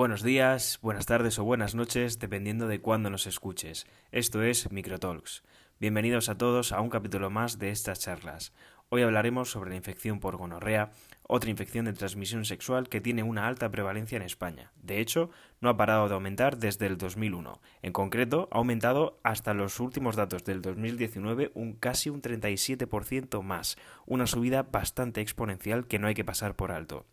[0.00, 3.86] Buenos días, buenas tardes o buenas noches, dependiendo de cuándo nos escuches.
[4.12, 5.42] Esto es Microtalks.
[5.78, 8.54] Bienvenidos a todos a un capítulo más de estas charlas.
[8.88, 10.90] Hoy hablaremos sobre la infección por gonorrea,
[11.24, 14.72] otra infección de transmisión sexual que tiene una alta prevalencia en España.
[14.82, 15.28] De hecho,
[15.60, 17.60] no ha parado de aumentar desde el 2001.
[17.82, 23.76] En concreto, ha aumentado hasta los últimos datos del 2019 un casi un 37% más,
[24.06, 27.04] una subida bastante exponencial que no hay que pasar por alto.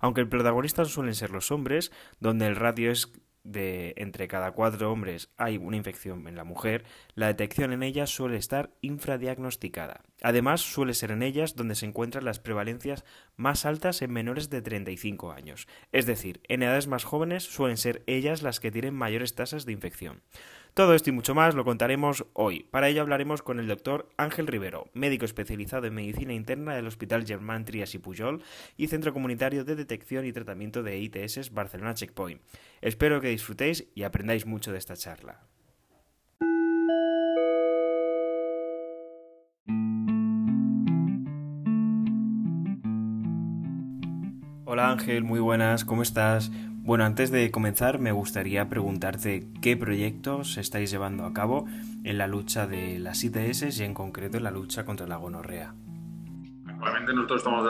[0.00, 3.12] Aunque el protagonista suelen ser los hombres, donde el ratio es
[3.44, 8.10] de entre cada cuatro hombres hay una infección en la mujer, la detección en ellas
[8.10, 10.02] suele estar infradiagnosticada.
[10.22, 13.04] Además, suele ser en ellas donde se encuentran las prevalencias
[13.36, 15.66] más altas en menores de 35 años.
[15.92, 19.72] Es decir, en edades más jóvenes suelen ser ellas las que tienen mayores tasas de
[19.72, 20.22] infección.
[20.74, 22.68] Todo esto y mucho más lo contaremos hoy.
[22.70, 27.26] Para ello hablaremos con el doctor Ángel Rivero, médico especializado en medicina interna del Hospital
[27.26, 28.42] Germán Trias y Pujol
[28.76, 32.40] y Centro Comunitario de Detección y Tratamiento de ITS Barcelona Checkpoint.
[32.80, 35.40] Espero que disfrutéis y aprendáis mucho de esta charla.
[44.80, 46.50] Hola Ángel, muy buenas, ¿cómo estás?
[46.54, 51.66] Bueno, antes de comenzar me gustaría preguntarte qué proyectos estáis llevando a cabo
[52.02, 55.74] en la lucha de las ITS y en concreto en la lucha contra la gonorrea.
[56.66, 57.62] Actualmente nosotros estamos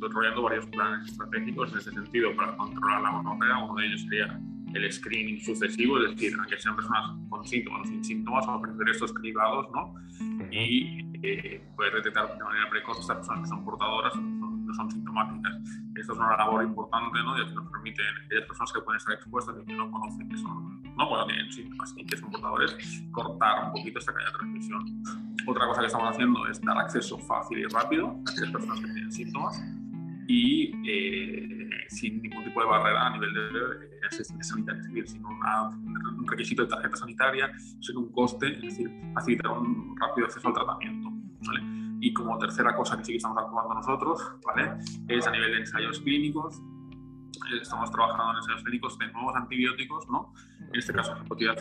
[0.00, 3.58] desarrollando varios planes estratégicos en ese sentido para controlar la gonorrea.
[3.58, 4.40] Uno de ellos sería
[4.74, 9.12] el screening sucesivo, es decir, que sean personas con síntomas o sin síntomas, ofrecer estos
[9.12, 9.94] cribados, ¿no?
[10.50, 14.14] Y eh, poder detectar de manera precoz estas personas que son portadoras
[14.70, 15.56] no son sintomáticas.
[15.96, 17.36] Esto es una labor importante, ¿no?
[17.36, 20.38] Ya que nos permite aquellas personas que pueden estar expuestas y que no conocen que
[20.38, 24.36] son, no, bueno, tienen síntomas y que son portadores, cortar un poquito esta cadena de
[24.38, 25.02] transmisión.
[25.46, 28.86] Otra cosa que estamos haciendo es dar acceso fácil y rápido a aquellas personas que
[28.86, 29.62] tienen síntomas
[30.28, 35.24] y eh, sin ningún tipo de barrera a nivel de, asistencia sanitaria, es decir, sin
[35.24, 40.54] un requisito de tarjeta sanitaria, sin un coste, es decir, facilitar un rápido acceso al
[40.54, 41.09] tratamiento.
[42.00, 42.06] ¿Vale?
[42.06, 44.72] Y como tercera cosa que sí que estamos actuando nosotros, ¿vale?
[45.08, 46.60] Es a nivel de ensayos clínicos.
[47.60, 50.32] Estamos trabajando en ensayos clínicos de nuevos antibióticos, ¿no?
[50.72, 51.56] En este caso, la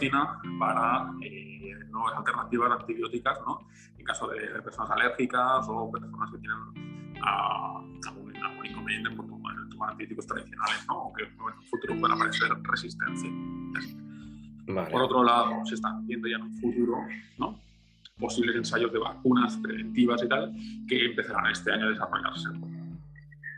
[0.60, 3.68] para eh, nuevas alternativas antibióticas, ¿no?
[3.98, 8.34] En caso de, personas alérgicas o personas que tienen ah, algún,
[8.66, 11.04] inconveniente por tomar, tomar, antibióticos tradicionales, ¿no?
[11.06, 13.30] O que en el futuro puedan aparecer resistencia.
[14.92, 16.98] Por otro lado, se están viendo ya en un futuro,
[17.40, 17.69] ¿no?
[18.20, 20.54] Posibles ensayos de vacunas preventivas y tal,
[20.88, 22.50] que empezarán este año a desarrollarse.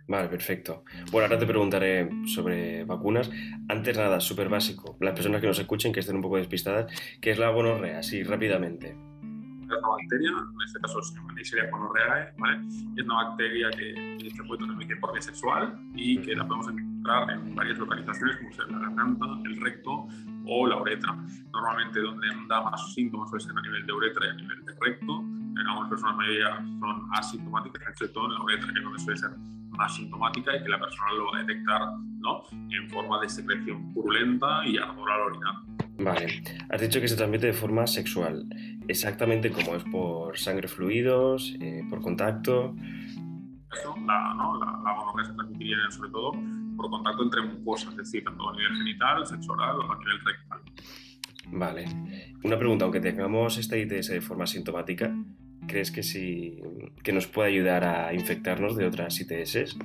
[0.08, 0.84] Vale, perfecto.
[1.12, 3.32] Bueno, ahora te preguntaré sobre vacunas.
[3.70, 4.98] Antes nada, súper básico.
[5.00, 6.92] Las personas que nos escuchen, que estén un poco despistadas,
[7.22, 8.00] ¿qué es la gonorrea?
[8.00, 8.90] Así rápidamente.
[8.90, 12.68] Es una bacteria, en este caso se llama Neisseria gonorreae, ¿vale?
[12.98, 17.32] Es una bacteria que se puede transmitir por vía sexual y que la podemos encontrar
[17.32, 20.08] en varias localizaciones, como ser la garganta, el recto
[20.46, 21.16] o la uretra.
[21.54, 24.74] Normalmente donde da más síntomas suele ser a nivel de uretra y a nivel de
[24.80, 25.20] recto.
[25.20, 29.32] En algunas personas mayoría son asintomáticas, excepto en la uretra, que es donde suele ser
[29.70, 31.82] más sintomática y que la persona lo va a detectar
[32.20, 32.44] ¿no?
[32.52, 35.54] en forma de secreción purulenta y ardor al orinar.
[36.00, 38.46] Vale, has dicho que se transmite de forma sexual.
[38.88, 42.76] Exactamente como es por sangre fluidos, eh, por contacto.
[43.72, 44.60] Eso, la, ¿no?
[44.60, 46.32] la, la gonorrea se transmitiría sobre todo
[46.82, 50.62] por contacto entre mucosas, es decir, tanto a nivel genital, sexo o a nivel rectal.
[51.48, 51.86] Vale.
[52.44, 55.16] Una pregunta, aunque tengamos esta ITS de forma sintomática,
[55.68, 56.60] ¿crees que, sí,
[57.04, 59.78] que nos puede ayudar a infectarnos de otras ITS?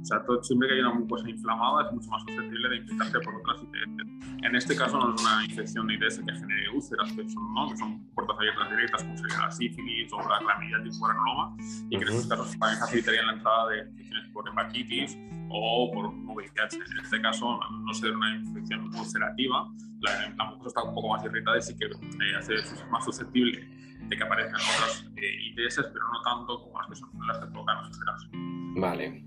[0.00, 3.34] O sea, siempre que hay una mucosa inflamada es mucho más susceptible de infectarse por
[3.36, 4.42] otras ITS.
[4.42, 7.68] En este caso no es una infección de ITS que genere úlceras, que son, ¿no?
[7.68, 11.90] que son puertas abiertas directas, como sería la sífilis o la clamidia tipo granuloma, y
[11.90, 15.18] que en estos casos también facilitarían la entrada de infecciones por hepatitis
[15.50, 16.76] o por VIH.
[16.76, 19.66] En este caso, no ser una infección ulcerativa,
[20.00, 22.54] la, la, mucosa está un poco más irritada y sí que eh, hace
[22.90, 23.68] más susceptible
[24.08, 27.46] de que aparezcan otras eh, ITS, pero no tanto como las que son las que
[27.46, 28.28] provocan las úlceras.
[28.76, 29.24] Vale.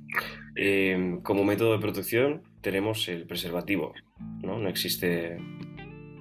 [0.55, 3.93] Eh, como método de protección tenemos el preservativo,
[4.41, 4.59] ¿no?
[4.59, 5.35] No existe...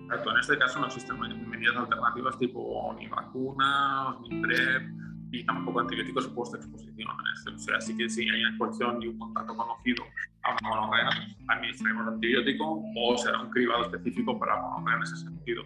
[0.04, 4.82] Exacto, en este caso no existen medidas alternativas tipo ni vacunas, ni PrEP,
[5.32, 7.08] y tampoco antibióticos post-exposición.
[7.54, 10.04] O sea, sí que si hay una exposición y un contacto conocido
[10.42, 11.08] a una gonorrea,
[11.48, 15.64] administraremos antibiótico o será un cribado específico para gonorrea en ese sentido.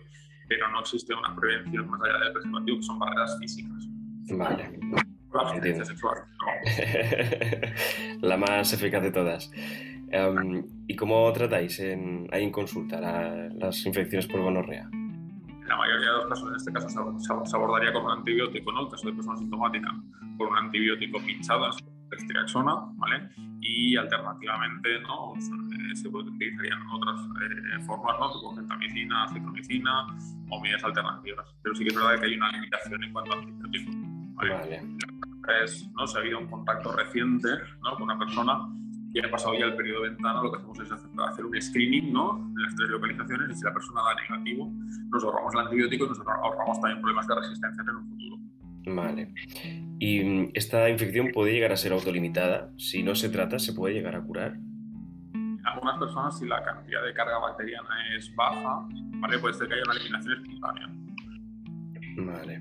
[0.48, 3.88] Pero no existe una prevención más allá del preservativo, que son barreras físicas.
[4.30, 4.78] Vale.
[8.22, 9.50] La más eficaz de todas.
[10.10, 14.88] Em, ¿Y cómo tratáis en, ahí en consulta las infecciones por gonorrea?
[15.66, 18.80] En la mayoría de los casos, en este caso, se, abordaría con un antibiótico, ¿no?
[18.80, 19.88] En el caso de persona sintomática,
[20.38, 21.68] con un antibiótico pinchado,
[22.08, 23.28] dextriaxona, ¿vale?
[23.60, 25.34] Y alternativamente, ¿no?
[25.40, 28.30] Se utilizarían otras eh, formas, ¿no?
[28.30, 30.06] Como gentamicina, citromicina
[30.50, 31.52] o medidas alternativas.
[31.64, 33.96] Pero sí que es verdad que hay una limitación en cuanto a antibióticos.
[34.34, 34.54] ¿vale?
[34.54, 34.82] vale.
[35.64, 36.06] Es, ¿no?
[36.06, 37.48] Si ha habido un contacto reciente
[37.82, 37.94] ¿no?
[37.94, 38.68] con una persona
[39.16, 42.12] y ha pasado ya el periodo de ventana, lo que hacemos es hacer un screening
[42.12, 42.36] ¿no?
[42.54, 44.70] en las tres localizaciones y si la persona da negativo,
[45.10, 48.36] nos ahorramos el antibiótico y nos ahorramos también problemas de resistencia en un futuro.
[48.88, 49.32] Vale.
[49.98, 52.70] ¿Y mm, esta infección puede llegar a ser autolimitada?
[52.76, 54.58] Si no se trata, ¿se puede llegar a curar?
[55.64, 58.86] algunas personas, si la cantidad de carga bacteriana es baja,
[59.18, 59.38] ¿vale?
[59.38, 60.88] puede ser que haya una eliminación espontánea.
[62.18, 62.60] Vale.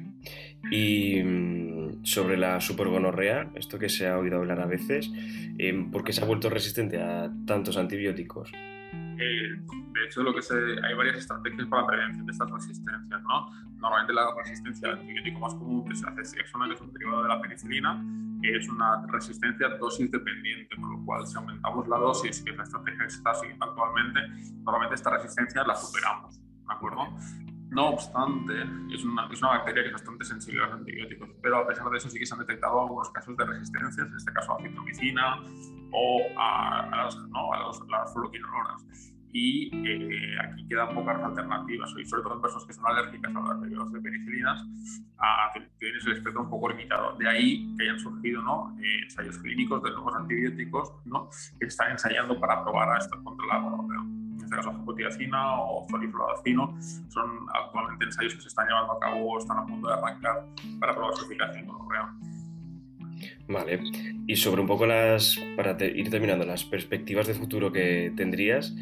[0.72, 1.65] Y mm,
[2.06, 5.12] sobre la supergonorrea, esto que se ha oído hablar a veces,
[5.58, 8.52] em, ¿por qué se ha vuelto resistente a tantos antibióticos?
[8.54, 9.58] Eh,
[9.94, 10.54] de hecho, lo que se,
[10.84, 13.22] hay varias estrategias para la prevención de estas resistencias.
[13.24, 13.50] ¿no?
[13.78, 17.24] Normalmente la resistencia al antibiótico más común que se hace es que es un derivado
[17.24, 18.04] de la penicilina,
[18.44, 22.64] es una resistencia dosis dependiente, por lo cual si aumentamos la dosis, que es la
[22.64, 24.20] estrategia que se está siguiendo actualmente,
[24.64, 26.40] normalmente esta resistencia la superamos.
[26.40, 27.08] ¿De acuerdo?
[27.76, 28.54] No obstante,
[28.90, 31.90] es una, es una, bacteria que es bastante sensible a los antibióticos, pero a pesar
[31.90, 34.62] de eso sí que se han detectado algunos casos de resistencias, en este caso a
[34.64, 35.42] citromicina
[35.92, 37.52] o a, las, ¿no?
[37.52, 39.12] a, las fluoroquinolonas.
[39.34, 43.40] Y eh, aquí quedan pocas alternativas, y sobre todo en personas que son alérgicas a
[43.42, 44.64] los derivados de penicilinas,
[45.78, 47.18] tienes el espectro un poco limitado.
[47.18, 48.74] De ahí que hayan surgido ¿no?
[48.82, 51.30] Eh, ensayos clínicos de nuevos antibióticos ¿no?
[51.60, 53.60] que están ensayando para probar a esto contra la
[54.46, 56.78] este caso o florifloracino,
[57.10, 60.46] son actualmente ensayos que se están llevando a cabo o están a punto de arrancar
[60.80, 62.14] para probar su eficacia en gonorrea.
[63.48, 63.80] Vale.
[64.28, 68.74] Y sobre un poco las, para ir terminando, las perspectivas de futuro que tendrías,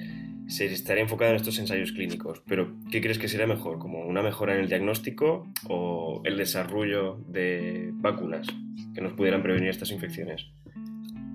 [0.48, 3.80] se estaría enfocado en estos ensayos clínicos, pero ¿qué crees que sería mejor?
[3.80, 8.48] ¿Como una mejora en el diagnóstico o el desarrollo de vacunas
[8.94, 10.46] que nos pudieran prevenir estas infecciones?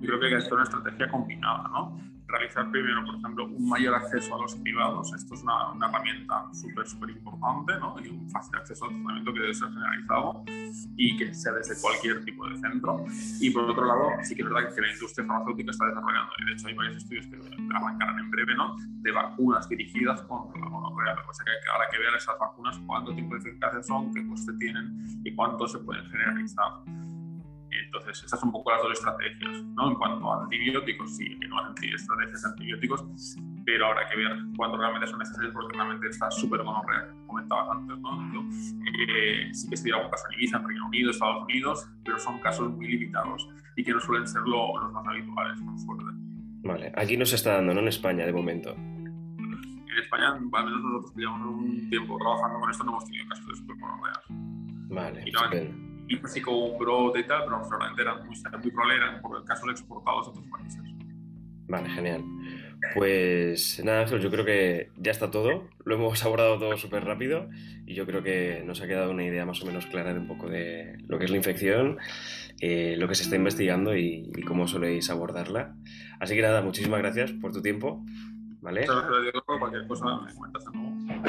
[0.01, 1.99] Yo creo que hay que hacer una estrategia combinada, ¿no?
[2.29, 5.13] Realizar primero, por ejemplo, un mayor acceso a los privados.
[5.13, 7.95] Esto es una, una herramienta súper, súper importante ¿no?
[8.03, 10.43] y un fácil acceso al tratamiento que debe ser generalizado
[10.95, 13.05] y que sea desde cualquier tipo de centro.
[13.39, 16.45] Y por otro lado, sí que es verdad que la industria farmacéutica está desarrollando, y
[16.45, 17.35] de hecho hay varios estudios que
[17.75, 18.75] arrancarán en breve, ¿no?
[18.77, 20.59] de vacunas dirigidas contra
[21.05, 24.13] la que pasa es que habrá que ver esas vacunas cuánto tiempo de eficacia son,
[24.13, 26.83] qué coste tienen y cuánto se pueden generalizar.
[27.71, 29.63] Entonces, estas son un poco las dos estrategias.
[29.75, 29.89] ¿no?
[29.89, 33.05] En cuanto a antibióticos, sí, que no hay estrategias antibióticos,
[33.65, 37.77] pero habrá que ver cuándo realmente son necesarios, porque realmente está súper monorrea, como comentabas
[37.77, 37.97] antes.
[37.99, 38.49] ¿no?
[39.07, 42.39] Eh, sí que estoy algún caso en Ibiza, en Reino Unido, Estados Unidos, pero son
[42.39, 46.05] casos muy limitados y que no suelen ser los más habituales, por suerte.
[46.63, 47.79] Vale, aquí no se está dando, ¿no?
[47.79, 48.75] En España, de momento.
[48.75, 53.47] En España, al menos nosotros llevamos un tiempo trabajando con esto, no hemos tenido casos
[53.47, 54.25] de supermonorreas.
[54.89, 55.31] Vale, y
[56.23, 59.65] así como un brote y tal, pero realmente eran muy, muy problemas por el caso
[59.65, 60.81] de exportados a otros países.
[61.67, 62.23] Vale, genial.
[62.95, 65.67] Pues nada, Ángel, yo creo que ya está todo.
[65.85, 67.49] Lo hemos abordado todo súper rápido
[67.85, 70.27] y yo creo que nos ha quedado una idea más o menos clara de un
[70.27, 71.97] poco de lo que es la infección,
[72.61, 75.75] eh, lo que se está investigando y, cómo soléis abordarla.
[76.19, 78.03] Así que nada, muchísimas gracias por tu tiempo.
[78.61, 78.81] ¿Vale?
[78.81, 80.65] Muchas gracias, Cualquier cosa me cuentas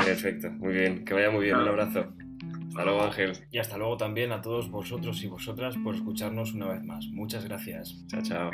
[0.04, 1.04] Perfecto, muy bien.
[1.04, 1.56] Que vaya muy bien.
[1.56, 2.12] Un abrazo.
[2.70, 3.32] Hasta luego, Ángel.
[3.50, 7.06] Y hasta luego también a todos vosotros y vosotras por escucharnos una vez más.
[7.08, 8.06] Muchas gracias.
[8.06, 8.50] Chao, chao.